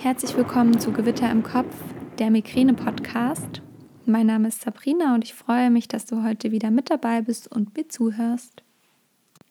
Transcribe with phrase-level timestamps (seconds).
[0.00, 1.74] Herzlich willkommen zu Gewitter im Kopf,
[2.20, 3.62] der Migräne-Podcast.
[4.06, 7.50] Mein Name ist Sabrina und ich freue mich, dass du heute wieder mit dabei bist
[7.50, 8.62] und mir zuhörst.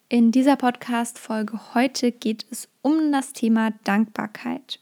[0.07, 4.79] In dieser Podcast-Folge heute geht es um das Thema Dankbarkeit.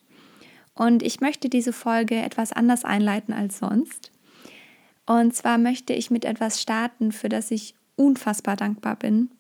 [0.76, 4.12] Und ich möchte diese Folge etwas anders einleiten als sonst.
[5.08, 9.32] Und zwar möchte ich mit etwas starten, für das ich unfassbar dankbar bin.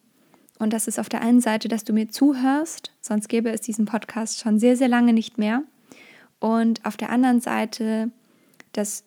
[0.58, 3.86] Und das ist auf der einen Seite, dass du mir zuhörst, sonst gäbe es diesen
[3.86, 5.62] Podcast schon sehr, sehr lange nicht mehr.
[6.40, 8.12] Und auf der anderen Seite,
[8.74, 9.04] dass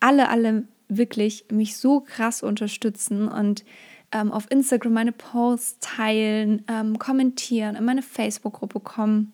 [0.00, 3.64] alle, alle wirklich mich so krass unterstützen und
[4.12, 9.32] ähm, auf Instagram meine Posts teilen, ähm, kommentieren, in meine Facebook-Gruppe kommen.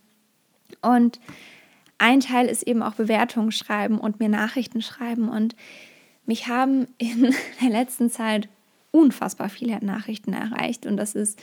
[0.80, 1.20] Und
[1.98, 5.28] ein Teil ist eben auch Bewertungen schreiben und mir Nachrichten schreiben.
[5.28, 5.55] Und
[6.25, 8.48] mich haben in der letzten Zeit
[8.91, 11.41] unfassbar viele Nachrichten erreicht und das ist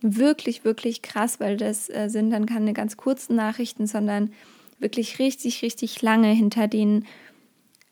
[0.00, 4.30] wirklich, wirklich krass, weil das äh, sind dann keine ganz kurzen Nachrichten, sondern
[4.78, 7.06] wirklich richtig, richtig lange, hinter denen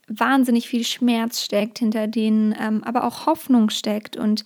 [0.06, 4.44] wahnsinnig viel Schmerz steckt, hinter denen ähm, aber auch Hoffnung steckt und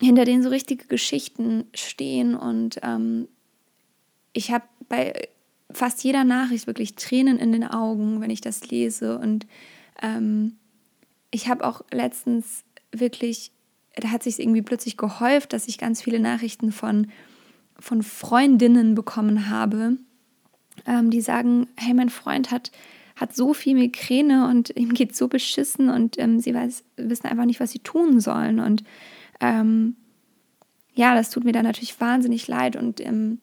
[0.00, 2.34] hinter denen so richtige Geschichten stehen.
[2.34, 3.28] Und ähm,
[4.32, 5.28] ich habe bei
[5.70, 9.18] fast jeder Nachricht wirklich Tränen in den Augen, wenn ich das lese.
[9.18, 9.46] Und
[10.02, 10.56] ähm,
[11.30, 13.50] ich habe auch letztens wirklich,
[13.96, 17.08] da hat sich irgendwie plötzlich gehäuft, dass ich ganz viele Nachrichten von,
[17.78, 19.96] von Freundinnen bekommen habe,
[20.86, 22.70] ähm, die sagen, hey, mein Freund hat,
[23.16, 27.44] hat so viel Migräne und ihm geht so beschissen und ähm, sie weiß, wissen einfach
[27.44, 28.60] nicht, was sie tun sollen.
[28.60, 28.84] Und
[29.40, 29.96] ähm,
[30.94, 33.40] ja, das tut mir dann natürlich wahnsinnig leid und ähm,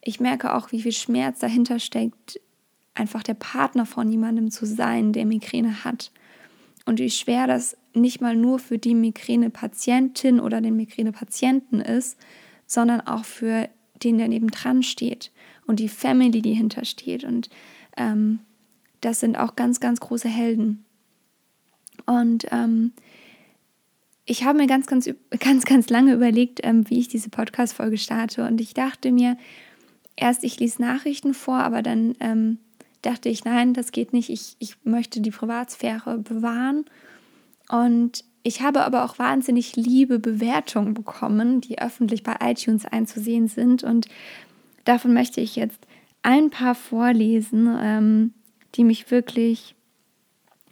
[0.00, 2.40] ich merke auch, wie viel Schmerz dahinter steckt,
[2.94, 6.12] einfach der Partner von jemandem zu sein, der Migräne hat.
[6.84, 12.18] Und wie schwer das nicht mal nur für die Migräne-Patientin oder den Migräne-Patienten ist,
[12.66, 13.70] sondern auch für
[14.02, 15.32] den, der nebendran steht
[15.66, 17.24] und die Family, die hintersteht.
[17.24, 17.48] Und
[17.96, 18.40] ähm,
[19.00, 20.84] das sind auch ganz, ganz große Helden.
[22.06, 22.92] Und ähm,
[24.26, 25.08] ich habe mir ganz, ganz,
[25.40, 28.46] ganz, ganz lange überlegt, ähm, wie ich diese Podcast-Folge starte.
[28.46, 29.36] Und ich dachte mir,
[30.16, 32.58] erst ich lese Nachrichten vor, aber dann ähm,
[33.02, 34.30] dachte ich, nein, das geht nicht.
[34.30, 36.84] Ich, ich möchte die Privatsphäre bewahren.
[37.68, 43.84] Und ich habe aber auch wahnsinnig liebe Bewertungen bekommen, die öffentlich bei iTunes einzusehen sind.
[43.84, 44.06] Und
[44.84, 45.80] davon möchte ich jetzt
[46.22, 48.34] ein paar vorlesen, ähm,
[48.74, 49.74] die mich wirklich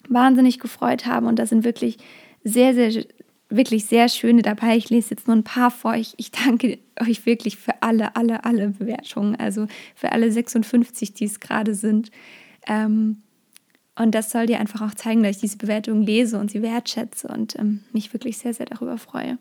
[0.09, 1.27] wahnsinnig gefreut haben.
[1.27, 1.99] Und da sind wirklich
[2.43, 3.05] sehr, sehr,
[3.49, 4.77] wirklich sehr schöne dabei.
[4.77, 5.95] Ich lese jetzt nur ein paar vor.
[5.95, 9.37] Ich, ich danke euch wirklich für alle, alle, alle Bewertungen.
[9.37, 12.11] Also für alle 56, die es gerade sind.
[12.67, 13.23] Ähm,
[13.95, 17.29] und das soll dir einfach auch zeigen, dass ich diese Bewertung lese und sie wertschätze
[17.29, 19.39] und ähm, mich wirklich sehr, sehr darüber freue.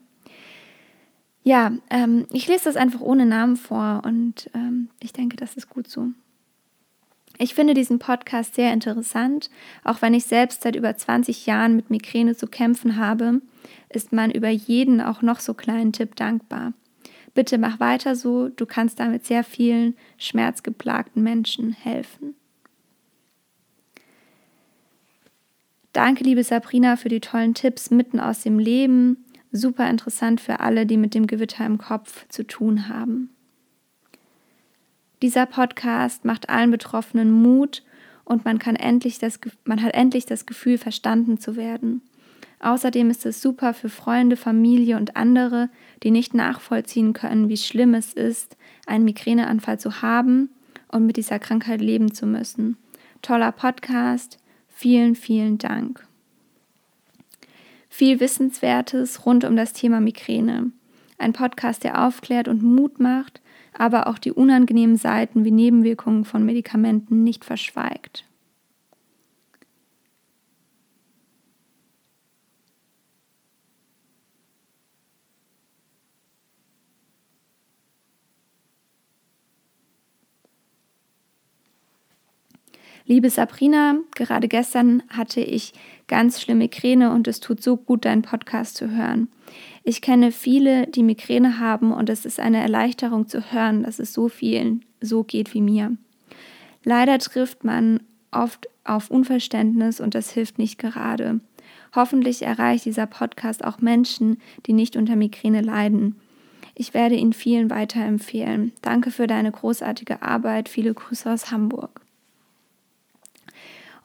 [1.44, 5.68] Ja, ähm, ich lese das einfach ohne Namen vor und ähm, ich denke, das ist
[5.68, 6.08] gut so.
[7.38, 9.50] Ich finde diesen Podcast sehr interessant.
[9.82, 13.40] Auch wenn ich selbst seit über 20 Jahren mit Migräne zu kämpfen habe,
[13.88, 16.72] ist man über jeden auch noch so kleinen Tipp dankbar.
[17.34, 22.34] Bitte mach weiter so, du kannst damit sehr vielen schmerzgeplagten Menschen helfen.
[25.92, 29.24] Danke, liebe Sabrina, für die tollen Tipps mitten aus dem Leben.
[29.52, 33.30] Super interessant für alle, die mit dem Gewitter im Kopf zu tun haben.
[35.20, 37.84] Dieser Podcast macht allen Betroffenen Mut
[38.24, 42.02] und man, kann endlich das, man hat endlich das Gefühl, verstanden zu werden.
[42.60, 45.68] Außerdem ist es super für Freunde, Familie und andere,
[46.02, 50.48] die nicht nachvollziehen können, wie schlimm es ist, einen Migräneanfall zu haben
[50.88, 52.76] und mit dieser Krankheit leben zu müssen.
[53.20, 54.38] Toller Podcast,
[54.82, 56.08] Vielen, vielen Dank.
[57.94, 60.72] Viel Wissenswertes rund um das Thema Migräne.
[61.18, 63.42] Ein Podcast, der aufklärt und Mut macht,
[63.76, 68.24] aber auch die unangenehmen Seiten wie Nebenwirkungen von Medikamenten nicht verschweigt.
[83.04, 85.74] Liebe Sabrina, gerade gestern hatte ich
[86.12, 89.28] ganz schlimme Migräne und es tut so gut, deinen Podcast zu hören.
[89.82, 94.12] Ich kenne viele, die Migräne haben und es ist eine Erleichterung zu hören, dass es
[94.12, 95.96] so vielen so geht wie mir.
[96.84, 98.00] Leider trifft man
[98.30, 101.40] oft auf Unverständnis und das hilft nicht gerade.
[101.94, 104.36] Hoffentlich erreicht dieser Podcast auch Menschen,
[104.66, 106.16] die nicht unter Migräne leiden.
[106.74, 108.72] Ich werde ihn vielen weiterempfehlen.
[108.82, 110.68] Danke für deine großartige Arbeit.
[110.68, 112.01] Viele Grüße aus Hamburg.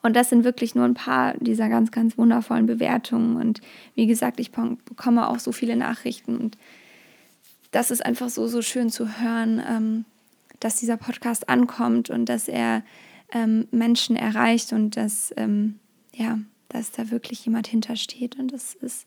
[0.08, 3.36] Und das sind wirklich nur ein paar dieser ganz, ganz wundervollen Bewertungen.
[3.36, 3.60] Und
[3.94, 6.38] wie gesagt, ich bekomme auch so viele Nachrichten.
[6.38, 6.56] Und
[7.72, 10.04] das ist einfach so, so schön zu hören, ähm,
[10.60, 12.84] dass dieser Podcast ankommt und dass er
[13.32, 15.78] ähm, Menschen erreicht und dass, ähm,
[16.14, 16.38] ja,
[16.70, 18.38] dass da wirklich jemand hintersteht.
[18.38, 19.06] Und das ist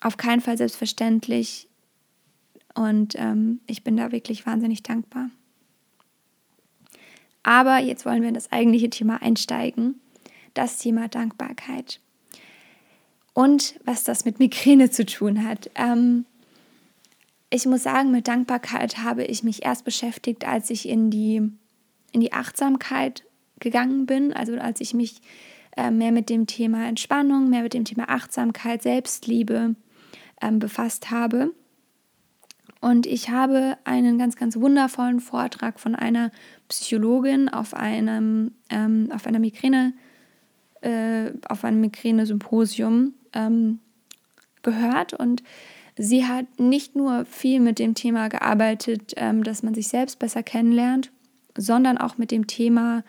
[0.00, 1.66] auf keinen Fall selbstverständlich.
[2.72, 5.30] Und ähm, ich bin da wirklich wahnsinnig dankbar.
[7.42, 10.00] Aber jetzt wollen wir in das eigentliche Thema einsteigen.
[10.54, 12.00] Das Thema Dankbarkeit.
[13.32, 15.70] Und was das mit Migräne zu tun hat.
[15.76, 16.24] Ähm,
[17.50, 21.36] ich muss sagen, mit Dankbarkeit habe ich mich erst beschäftigt, als ich in die,
[22.12, 23.24] in die Achtsamkeit
[23.60, 25.20] gegangen bin, also als ich mich
[25.76, 29.76] äh, mehr mit dem Thema Entspannung, mehr mit dem Thema Achtsamkeit, Selbstliebe
[30.42, 31.52] ähm, befasst habe.
[32.80, 36.30] Und ich habe einen ganz, ganz wundervollen Vortrag von einer
[36.68, 39.94] Psychologin auf einem, ähm, auf einer Migräne,
[40.80, 43.80] äh, auf einem Migräne-Symposium ähm,
[44.62, 45.42] gehört und
[45.96, 50.42] sie hat nicht nur viel mit dem Thema gearbeitet, ähm, dass man sich selbst besser
[50.42, 51.10] kennenlernt,
[51.56, 53.02] sondern auch mit dem Thema,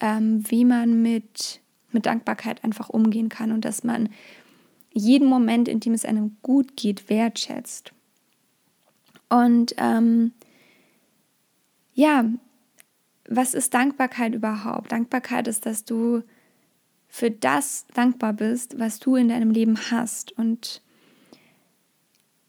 [0.00, 1.60] ähm, wie man mit,
[1.90, 4.10] mit Dankbarkeit einfach umgehen kann und dass man
[4.92, 7.92] jeden Moment, in dem es einem gut geht, wertschätzt.
[9.28, 10.32] Und ähm,
[11.92, 12.24] ja,
[13.28, 14.92] was ist Dankbarkeit überhaupt?
[14.92, 16.22] Dankbarkeit ist, dass du
[17.08, 20.32] für das dankbar bist, was du in deinem Leben hast.
[20.32, 20.82] Und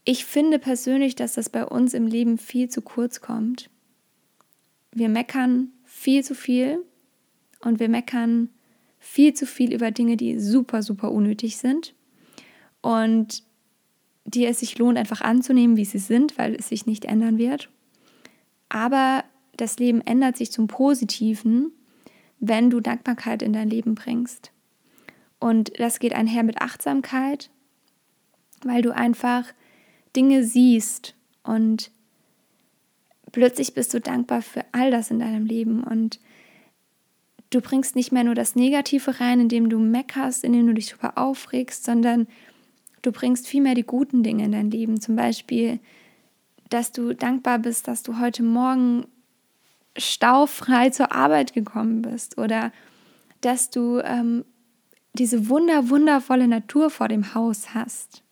[0.05, 3.69] ich finde persönlich, dass das bei uns im Leben viel zu kurz kommt.
[4.91, 6.83] Wir meckern viel zu viel
[7.61, 8.49] und wir meckern
[8.99, 11.93] viel zu viel über Dinge, die super, super unnötig sind
[12.81, 13.43] und
[14.29, 17.69] die es sich lohnt, einfach anzunehmen, wie sie sind, weil es sich nicht ändern wird.
[18.69, 19.23] Aber
[19.57, 21.71] das Leben ändert sich zum Positiven,
[22.39, 24.51] wenn du Dankbarkeit in dein Leben bringst.
[25.39, 27.49] Und das geht einher mit Achtsamkeit,
[28.63, 29.45] weil du einfach
[30.15, 31.91] Dinge siehst und
[33.31, 36.19] plötzlich bist du dankbar für all das in deinem Leben und
[37.49, 41.17] du bringst nicht mehr nur das Negative rein, indem du meckerst, indem du dich darüber
[41.17, 42.27] aufregst, sondern
[43.01, 44.99] du bringst vielmehr die guten Dinge in dein Leben.
[44.99, 45.79] Zum Beispiel,
[46.69, 49.05] dass du dankbar bist, dass du heute Morgen
[49.97, 52.71] staufrei zur Arbeit gekommen bist oder
[53.41, 54.45] dass du ähm,
[55.13, 58.23] diese wunder, wundervolle Natur vor dem Haus hast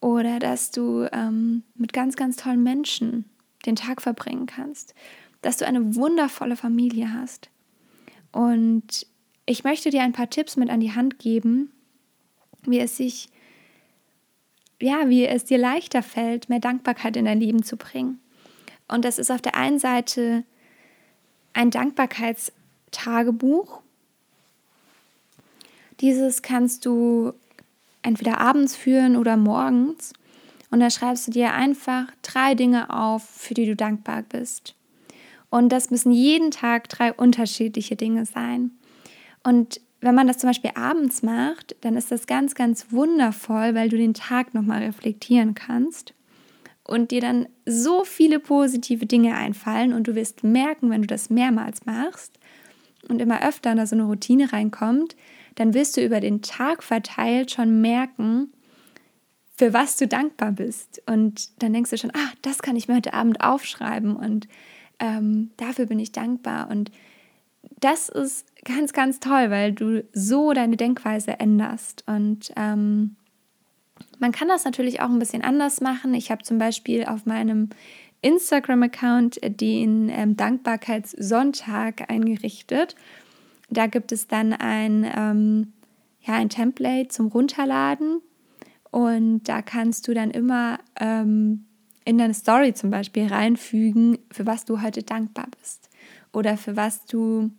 [0.00, 3.24] oder dass du ähm, mit ganz, ganz tollen Menschen
[3.64, 4.94] den Tag verbringen kannst,
[5.42, 7.50] dass du eine wundervolle Familie hast.
[8.32, 9.06] Und
[9.46, 11.72] ich möchte dir ein paar Tipps mit an die Hand geben,
[12.64, 13.28] wie es sich,
[14.80, 18.20] ja, wie es dir leichter fällt, mehr Dankbarkeit in dein Leben zu bringen.
[18.88, 20.44] Und das ist auf der einen Seite
[21.52, 23.80] ein Dankbarkeitstagebuch.
[26.00, 27.32] Dieses kannst du
[28.02, 30.12] entweder abends führen oder morgens.
[30.70, 34.74] Und da schreibst du dir einfach drei Dinge auf, für die du dankbar bist.
[35.48, 38.72] Und das müssen jeden Tag drei unterschiedliche Dinge sein.
[39.42, 43.88] Und wenn man das zum Beispiel abends macht, dann ist das ganz, ganz wundervoll, weil
[43.88, 46.14] du den Tag nochmal reflektieren kannst
[46.84, 51.28] und dir dann so viele positive Dinge einfallen und du wirst merken, wenn du das
[51.28, 52.38] mehrmals machst
[53.08, 55.16] und immer öfter in so eine Routine reinkommt,
[55.56, 58.52] dann wirst du über den Tag verteilt schon merken,
[59.56, 61.02] für was du dankbar bist.
[61.06, 64.46] Und dann denkst du schon, ah, das kann ich mir heute Abend aufschreiben und
[65.00, 66.70] ähm, dafür bin ich dankbar.
[66.70, 66.92] Und
[67.80, 72.04] das ist ganz, ganz toll, weil du so deine Denkweise änderst.
[72.06, 73.16] Und ähm,
[74.18, 76.12] man kann das natürlich auch ein bisschen anders machen.
[76.12, 77.70] Ich habe zum Beispiel auf meinem
[78.22, 82.96] Instagram-Account den ähm, Dankbarkeitssonntag eingerichtet.
[83.70, 85.72] Da gibt es dann ein, ähm,
[86.22, 88.20] ja, ein Template zum Runterladen
[88.90, 91.66] und da kannst du dann immer ähm,
[92.04, 95.90] in deine Story zum Beispiel reinfügen, für was du heute dankbar bist
[96.32, 97.50] oder für was du,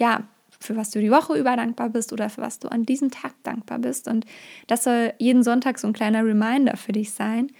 [0.00, 0.24] ja,
[0.58, 3.34] für was du die Woche über dankbar bist oder für was du an diesem Tag
[3.42, 4.08] dankbar bist.
[4.08, 4.26] Und
[4.66, 7.52] das soll jeden Sonntag so ein kleiner Reminder für dich sein,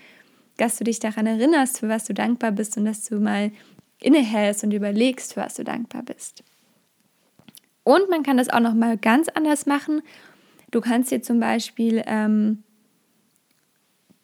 [0.57, 3.53] dass du dich daran erinnerst, für was du dankbar bist und dass du mal
[4.01, 6.43] innehältst und überlegst, für was du dankbar bist.
[7.85, 10.03] Und man kann das auch noch mal ganz anders machen.
[10.71, 12.63] Du kannst dir zum Beispiel ähm,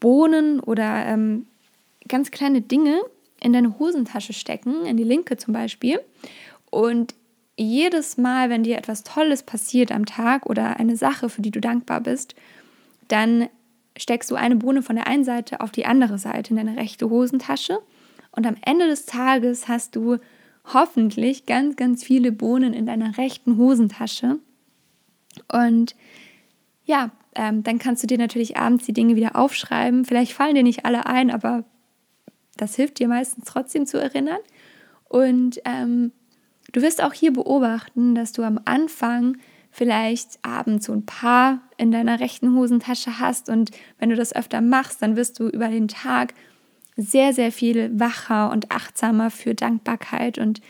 [0.01, 1.47] Bohnen oder ähm,
[2.09, 3.01] ganz kleine Dinge
[3.41, 6.01] in deine Hosentasche stecken, in die linke zum Beispiel.
[6.71, 7.15] Und
[7.57, 11.61] jedes Mal, wenn dir etwas Tolles passiert am Tag oder eine Sache, für die du
[11.61, 12.35] dankbar bist,
[13.09, 13.49] dann
[13.97, 17.09] steckst du eine Bohne von der einen Seite auf die andere Seite in deine rechte
[17.09, 17.79] Hosentasche.
[18.33, 20.19] Und am Ende des Tages hast du
[20.73, 24.39] hoffentlich ganz, ganz viele Bohnen in deiner rechten Hosentasche.
[25.51, 25.95] Und
[26.85, 30.05] ja, ähm, dann kannst du dir natürlich abends die Dinge wieder aufschreiben.
[30.05, 31.65] Vielleicht fallen dir nicht alle ein, aber
[32.57, 34.41] das hilft dir meistens trotzdem zu erinnern.
[35.09, 36.13] Und ähm,
[36.77, 39.39] Du wirst auch hier beobachten, dass du am Anfang
[39.71, 44.61] vielleicht abends so ein paar in deiner rechten Hosentasche hast und wenn du das öfter
[44.61, 46.35] machst, dann wirst du über den Tag
[46.95, 50.61] sehr, sehr viel wacher und achtsamer für Dankbarkeit und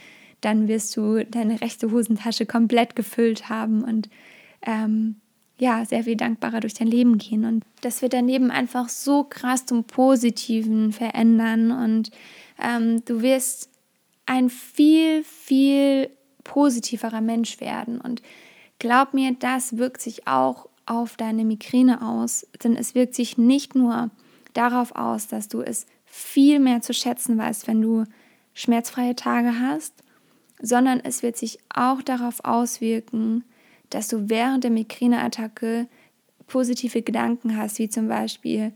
[0.43, 4.09] dann wirst du deine rechte Hosentasche komplett gefüllt haben und
[4.65, 5.17] ähm,
[5.59, 7.45] ja, sehr viel dankbarer durch dein Leben gehen.
[7.45, 12.13] Und das wird dein Leben einfach so krass zum Positiven verändern und
[12.63, 13.71] ähm, du wirst
[14.27, 16.11] ein viel, viel
[16.45, 18.01] positiverer Mensch werden.
[18.01, 18.23] Und
[18.79, 23.75] glaub mir, das wirkt sich auch auf deine Migräne aus, denn es wirkt sich nicht
[23.75, 24.11] nur
[24.53, 28.05] darauf aus, dass du es viel mehr zu schätzen weißt, wenn du
[28.55, 29.93] schmerzfreie Tage hast,
[30.61, 33.45] sondern es wird sich auch darauf auswirken,
[33.91, 35.89] dass du während der Migräneattacke
[36.47, 38.73] positive Gedanken hast, wie zum Beispiel,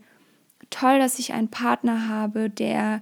[0.69, 3.01] toll, dass ich einen Partner habe, der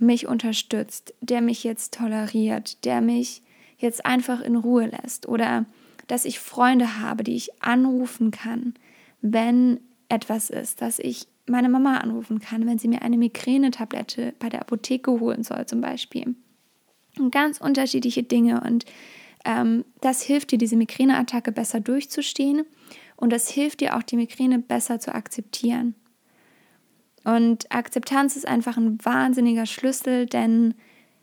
[0.00, 3.42] mich unterstützt, der mich jetzt toleriert, der mich
[3.78, 5.64] jetzt einfach in Ruhe lässt oder
[6.06, 8.74] dass ich Freunde habe, die ich anrufen kann,
[9.20, 14.48] wenn etwas ist, dass ich meine Mama anrufen kann, wenn sie mir eine Migränetablette bei
[14.48, 16.34] der Apotheke holen soll zum Beispiel.
[17.18, 18.84] Und ganz unterschiedliche Dinge und
[19.44, 22.64] ähm, das hilft dir, diese Migräneattacke besser durchzustehen
[23.16, 25.94] und das hilft dir auch, die Migräne besser zu akzeptieren.
[27.28, 30.72] Und Akzeptanz ist einfach ein wahnsinniger Schlüssel, denn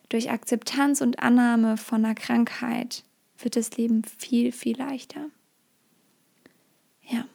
[0.09, 3.03] durch Akzeptanz und Annahme von einer Krankheit
[3.39, 5.31] wird das Leben viel, viel leichter.
[7.09, 7.25] Ja.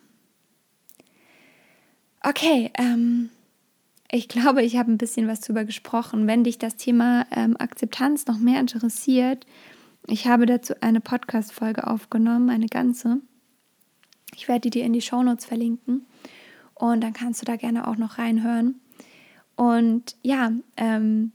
[2.23, 3.31] Okay, ähm,
[4.09, 6.29] ich glaube, ich habe ein bisschen was darüber gesprochen.
[6.29, 9.47] Wenn dich das Thema ähm, Akzeptanz noch mehr interessiert,
[10.07, 13.21] ich habe dazu eine Podcast-Folge aufgenommen, eine ganze.
[14.37, 16.07] Ich werde die dir in die Shownotes verlinken
[16.80, 18.80] und dann kannst du da gerne auch noch reinhören.
[19.54, 21.32] Und ja, ähm,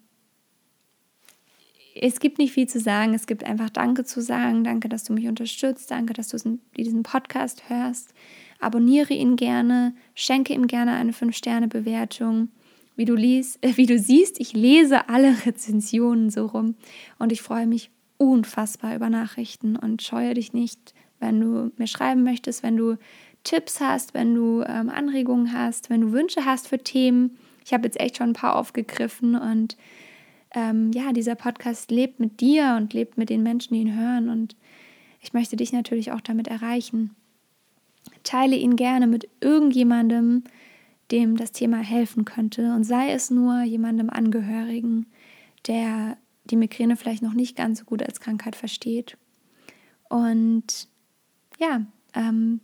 [1.93, 3.13] es gibt nicht viel zu sagen.
[3.13, 4.63] Es gibt einfach Danke zu sagen.
[4.63, 5.91] Danke, dass du mich unterstützt.
[5.91, 8.15] Danke, dass du diesen Podcast hörst.
[8.59, 9.93] Abonniere ihn gerne.
[10.15, 12.49] Schenke ihm gerne eine 5-Sterne-Bewertung.
[12.95, 13.43] Wie äh,
[13.77, 16.73] wie du siehst, ich lese alle Rezensionen so rum.
[17.19, 22.23] Und ich freue mich unfassbar über Nachrichten und scheue dich nicht, wenn du mir schreiben
[22.23, 22.97] möchtest, wenn du
[23.45, 27.37] Tipps hast, wenn du ähm, Anregungen hast, wenn du Wünsche hast für Themen.
[27.63, 29.77] Ich habe jetzt echt schon ein paar aufgegriffen und
[30.53, 34.29] ähm, ja, dieser Podcast lebt mit dir und lebt mit den Menschen, die ihn hören
[34.29, 34.55] und
[35.21, 37.15] ich möchte dich natürlich auch damit erreichen.
[38.23, 40.43] Teile ihn gerne mit irgendjemandem,
[41.11, 45.07] dem das Thema helfen könnte und sei es nur jemandem Angehörigen,
[45.67, 49.17] der die Migräne vielleicht noch nicht ganz so gut als Krankheit versteht.
[50.09, 50.87] Und
[51.59, 51.81] ja,
[52.13, 52.61] ähm,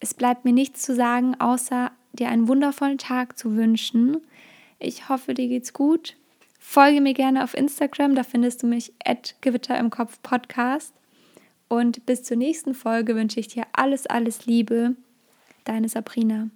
[0.00, 4.18] es bleibt mir nichts zu sagen, außer dir einen wundervollen Tag zu wünschen.
[4.78, 6.16] Ich hoffe, dir geht's gut.
[6.58, 10.92] Folge mir gerne auf Instagram, da findest du mich at Gewitter im Kopf Podcast.
[11.68, 14.96] Und bis zur nächsten Folge wünsche ich dir alles, alles Liebe.
[15.64, 16.48] Deine Sabrina.